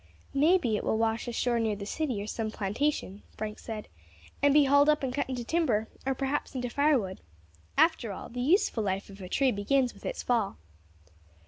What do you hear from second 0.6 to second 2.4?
it will wash ashore near the city, or